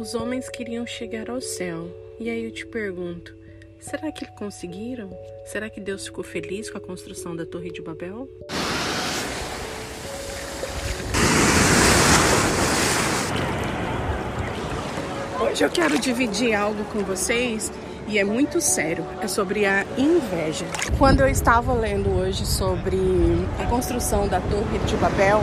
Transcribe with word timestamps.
Os 0.00 0.14
homens 0.14 0.48
queriam 0.48 0.86
chegar 0.86 1.28
ao 1.28 1.42
céu. 1.42 1.94
E 2.18 2.30
aí 2.30 2.42
eu 2.42 2.50
te 2.50 2.64
pergunto: 2.64 3.36
será 3.78 4.10
que 4.10 4.24
conseguiram? 4.32 5.10
Será 5.44 5.68
que 5.68 5.78
Deus 5.78 6.06
ficou 6.06 6.24
feliz 6.24 6.70
com 6.70 6.78
a 6.78 6.80
construção 6.80 7.36
da 7.36 7.44
Torre 7.44 7.70
de 7.70 7.82
Babel? 7.82 8.26
Hoje 15.38 15.64
eu 15.64 15.68
quero 15.68 15.98
dividir 15.98 16.54
algo 16.54 16.82
com 16.84 17.00
vocês 17.00 17.70
e 18.08 18.18
é 18.18 18.24
muito 18.24 18.58
sério. 18.58 19.04
É 19.20 19.28
sobre 19.28 19.66
a 19.66 19.84
inveja. 19.98 20.64
Quando 20.96 21.20
eu 21.20 21.28
estava 21.28 21.74
lendo 21.74 22.08
hoje 22.08 22.46
sobre 22.46 22.96
a 23.62 23.66
construção 23.66 24.26
da 24.26 24.40
Torre 24.40 24.78
de 24.86 24.96
Babel 24.96 25.42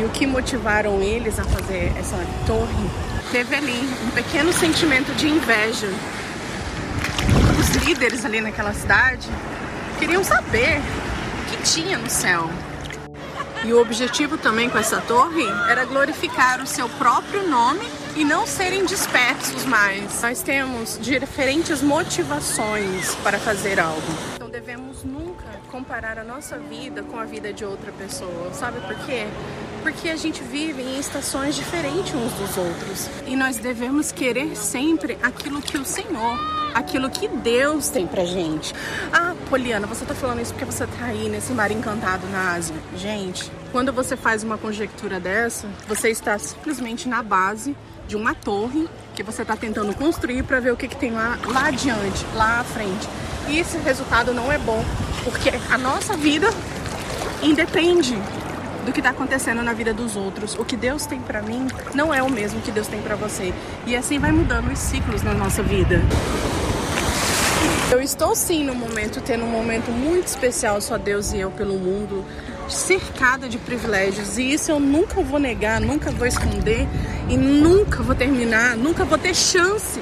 e 0.00 0.04
o 0.04 0.08
que 0.08 0.26
motivaram 0.26 1.02
eles 1.02 1.38
a 1.38 1.44
fazer 1.44 1.92
essa 1.98 2.16
torre, 2.46 2.90
teve 3.30 3.54
ali 3.54 3.86
um 4.06 4.10
pequeno 4.12 4.50
sentimento 4.50 5.14
de 5.14 5.28
inveja. 5.28 5.88
Os 7.58 7.84
líderes 7.84 8.24
ali 8.24 8.40
naquela 8.40 8.72
cidade 8.72 9.28
queriam 9.98 10.24
saber 10.24 10.78
o 10.78 11.50
que 11.50 11.62
tinha 11.62 11.98
no 11.98 12.08
céu. 12.08 12.48
E 13.62 13.74
o 13.74 13.78
objetivo 13.78 14.38
também 14.38 14.70
com 14.70 14.78
essa 14.78 15.02
torre 15.02 15.44
era 15.68 15.84
glorificar 15.84 16.62
o 16.62 16.66
seu 16.66 16.88
próprio 16.88 17.46
nome 17.46 17.86
e 18.16 18.24
não 18.24 18.46
serem 18.46 18.86
dispersos 18.86 19.66
mais. 19.66 20.22
Nós 20.22 20.40
temos 20.40 20.98
diferentes 20.98 21.82
motivações 21.82 23.14
para 23.16 23.38
fazer 23.38 23.78
algo. 23.78 24.00
Então 24.36 24.48
devemos 24.50 25.04
nunca 25.04 25.46
comparar 25.70 26.18
a 26.18 26.24
nossa 26.24 26.58
vida 26.58 27.02
com 27.04 27.18
a 27.18 27.24
vida 27.24 27.52
de 27.52 27.64
outra 27.64 27.92
pessoa. 27.92 28.52
Sabe 28.52 28.80
por 28.80 28.96
quê? 29.06 29.26
Porque 29.82 30.08
a 30.10 30.16
gente 30.16 30.42
vive 30.42 30.82
em 30.82 30.98
estações 30.98 31.54
diferentes 31.54 32.12
uns 32.12 32.32
dos 32.32 32.56
outros. 32.58 33.08
E 33.26 33.36
nós 33.36 33.56
devemos 33.56 34.12
querer 34.12 34.56
sempre 34.56 35.16
aquilo 35.22 35.62
que 35.62 35.78
o 35.78 35.84
Senhor, 35.84 36.38
aquilo 36.74 37.08
que 37.08 37.28
Deus 37.28 37.88
tem 37.88 38.06
pra 38.06 38.24
gente. 38.24 38.74
Ah, 39.12 39.34
Poliana, 39.48 39.86
você 39.86 40.04
tá 40.04 40.14
falando 40.14 40.40
isso 40.40 40.52
porque 40.52 40.66
você 40.66 40.86
tá 40.86 41.06
aí 41.06 41.28
nesse 41.28 41.52
mar 41.52 41.70
encantado 41.70 42.26
na 42.26 42.52
Ásia. 42.54 42.76
Gente, 42.96 43.50
quando 43.72 43.92
você 43.92 44.16
faz 44.16 44.42
uma 44.42 44.58
conjectura 44.58 45.18
dessa, 45.18 45.68
você 45.88 46.10
está 46.10 46.38
simplesmente 46.38 47.08
na 47.08 47.22
base 47.22 47.74
de 48.06 48.16
uma 48.16 48.34
torre 48.34 48.88
que 49.14 49.22
você 49.22 49.42
está 49.42 49.56
tentando 49.56 49.94
construir 49.94 50.42
para 50.42 50.58
ver 50.58 50.72
o 50.72 50.76
que, 50.76 50.88
que 50.88 50.96
tem 50.96 51.12
lá, 51.12 51.38
lá 51.46 51.68
adiante, 51.68 52.26
lá 52.34 52.60
à 52.60 52.64
frente. 52.64 53.08
E 53.50 53.58
esse 53.58 53.78
resultado 53.78 54.32
não 54.32 54.52
é 54.52 54.58
bom, 54.58 54.84
porque 55.24 55.50
a 55.70 55.76
nossa 55.76 56.16
vida 56.16 56.48
independe 57.42 58.16
do 58.86 58.92
que 58.92 59.00
está 59.00 59.10
acontecendo 59.10 59.60
na 59.60 59.72
vida 59.72 59.92
dos 59.92 60.14
outros. 60.14 60.54
O 60.54 60.64
que 60.64 60.76
Deus 60.76 61.04
tem 61.04 61.20
para 61.20 61.42
mim 61.42 61.66
não 61.92 62.14
é 62.14 62.22
o 62.22 62.30
mesmo 62.30 62.60
que 62.60 62.70
Deus 62.70 62.86
tem 62.86 63.02
para 63.02 63.16
você. 63.16 63.52
E 63.86 63.96
assim 63.96 64.20
vai 64.20 64.30
mudando 64.30 64.70
os 64.70 64.78
ciclos 64.78 65.22
na 65.22 65.34
nossa 65.34 65.64
vida. 65.64 66.00
Eu 67.90 68.00
estou 68.00 68.36
sim 68.36 68.62
no 68.62 68.72
momento, 68.72 69.20
tendo 69.20 69.44
um 69.44 69.50
momento 69.50 69.90
muito 69.90 70.28
especial, 70.28 70.80
só 70.80 70.96
Deus 70.96 71.32
e 71.32 71.40
eu 71.40 71.50
pelo 71.50 71.74
mundo, 71.74 72.24
cercada 72.68 73.48
de 73.48 73.58
privilégios. 73.58 74.38
E 74.38 74.52
isso 74.52 74.70
eu 74.70 74.78
nunca 74.78 75.20
vou 75.22 75.40
negar, 75.40 75.80
nunca 75.80 76.12
vou 76.12 76.24
esconder 76.24 76.86
e 77.28 77.36
nunca 77.36 78.00
vou 78.00 78.14
terminar, 78.14 78.76
nunca 78.76 79.04
vou 79.04 79.18
ter 79.18 79.34
chance 79.34 80.00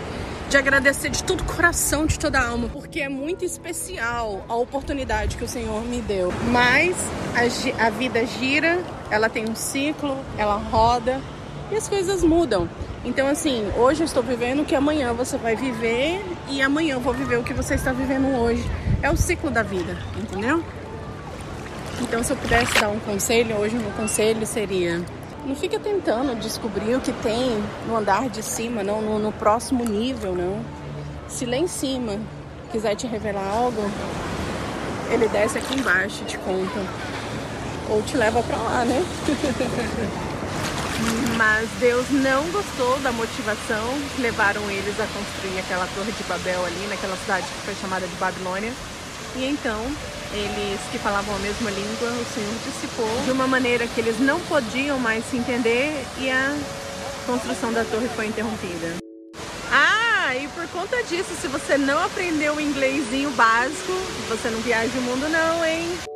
de 0.49 0.57
agradecer 0.57 1.11
de 1.11 1.23
todo 1.23 1.45
coração, 1.45 2.07
de 2.07 2.19
toda 2.19 2.39
a 2.39 2.49
alma, 2.49 2.69
porque 2.69 3.01
é 3.01 3.09
muito 3.09 3.45
especial 3.45 4.45
a 4.49 4.57
oportunidade 4.57 5.37
que 5.37 5.45
o 5.45 5.49
Senhor 5.49 5.85
me 5.85 6.01
deu. 6.01 6.33
Mas 6.51 6.97
a, 7.35 7.87
a 7.87 7.91
vida 7.91 8.25
gira, 8.25 8.79
ela 9.11 9.29
tem 9.29 9.49
um 9.49 9.55
ciclo, 9.55 10.17
ela 10.39 10.57
roda 10.57 11.21
e 11.71 11.77
as 11.77 11.87
coisas 11.87 12.25
mudam. 12.25 12.69
Então, 13.05 13.27
assim, 13.29 13.71
hoje 13.77 14.03
eu 14.03 14.07
estou 14.07 14.23
vivendo 14.23 14.63
o 14.63 14.65
que 14.65 14.75
amanhã 14.75 15.13
você 15.13 15.37
vai 15.37 15.55
viver 15.55 16.25
e 16.49 16.63
amanhã 16.63 16.95
eu 16.95 17.01
vou 17.01 17.13
viver 17.13 17.39
o 17.39 17.45
que 17.45 17.53
você 17.53 17.75
está 17.75 17.93
vivendo 17.93 18.29
hoje. 18.39 18.65
É 19.03 19.11
o 19.11 19.17
ciclo 19.17 19.51
da 19.51 19.63
vida, 19.63 19.97
entendeu? 20.17 20.65
Então, 22.01 22.23
se 22.23 22.33
eu 22.33 22.37
pudesse 22.37 22.81
dar 22.81 22.89
um 22.89 22.99
conselho, 23.01 23.57
hoje 23.57 23.77
o 23.77 23.81
meu 23.81 23.91
conselho 23.91 24.47
seria: 24.47 25.03
não 25.47 25.55
fica 25.55 25.79
tentando 25.79 26.39
descobrir 26.41 26.95
o 26.95 27.01
que 27.01 27.13
tem 27.13 27.63
no 27.87 27.97
andar 27.97 28.29
de 28.29 28.43
cima, 28.43 28.83
não, 28.83 29.01
no, 29.01 29.19
no 29.19 29.33
próximo 29.33 29.85
nível, 29.85 30.35
não. 30.35 30.61
Se 31.29 31.47
lá 31.47 31.57
em 31.57 31.69
cima 31.69 32.19
quiser 32.71 32.95
te 32.95 33.07
revelar 33.07 33.47
algo, 33.49 33.91
ele 35.11 35.29
desce 35.29 35.59
aqui 35.59 35.75
embaixo 35.75 36.23
e 36.23 36.27
te 36.27 36.39
conta. 36.39 36.81
Ou 37.91 38.03
te 38.03 38.17
leva 38.17 38.43
pra 38.43 38.57
lá, 38.57 38.85
né? 38.85 39.03
Mas 41.37 41.69
Deus 41.79 42.11
não 42.11 42.45
gostou 42.51 42.99
da 43.01 43.13
motivação 43.13 43.87
que 44.15 44.23
levaram 44.23 44.61
eles 44.69 44.99
a 45.01 45.07
construir 45.07 45.61
aquela 45.61 45.87
torre 45.95 46.13
de 46.13 46.25
Babel 46.25 46.65
ali, 46.65 46.87
naquela 46.91 47.17
cidade 47.17 47.47
que 47.47 47.65
foi 47.65 47.75
chamada 47.77 48.07
de 48.07 48.15
Babilônia. 48.17 48.73
E 49.37 49.45
então, 49.45 49.85
eles 50.33 50.81
que 50.91 50.99
falavam 50.99 51.35
a 51.35 51.39
mesma 51.39 51.71
língua, 51.71 52.11
o 52.11 52.35
Senhor 52.35 52.55
dissipou 52.65 53.09
de 53.25 53.31
uma 53.31 53.47
maneira 53.47 53.87
que 53.87 54.01
eles 54.01 54.19
não 54.21 54.41
podiam 54.41 54.99
mais 54.99 55.25
se 55.25 55.37
entender 55.37 56.05
e 56.19 56.31
a 56.31 56.57
construção 57.27 57.73
da 57.73 57.85
torre 57.85 58.09
foi 58.09 58.27
interrompida. 58.27 58.97
Ah, 59.71 60.35
e 60.35 60.49
por 60.49 60.67
conta 60.69 61.03
disso, 61.05 61.35
se 61.41 61.47
você 61.47 61.77
não 61.77 62.03
aprendeu 62.03 62.55
o 62.55 62.61
inglesinho 62.61 63.31
básico, 63.31 63.93
você 64.29 64.49
não 64.49 64.61
viaja 64.61 64.99
o 64.99 65.03
mundo 65.03 65.29
não, 65.29 65.65
hein? 65.65 66.08